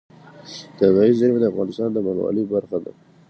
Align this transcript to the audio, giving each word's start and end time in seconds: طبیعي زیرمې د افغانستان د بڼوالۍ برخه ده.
طبیعي 0.77 1.13
زیرمې 1.19 1.39
د 1.41 1.45
افغانستان 1.51 1.89
د 1.91 1.97
بڼوالۍ 2.05 2.43
برخه 2.53 2.77
ده. 2.83 2.91